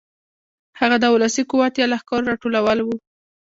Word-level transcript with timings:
هغه 0.79 0.97
د 0.99 1.05
ولسي 1.15 1.43
قوت 1.51 1.73
یا 1.81 1.85
لښکرو 1.91 2.29
راټولول 2.31 2.79
و. 2.83 2.87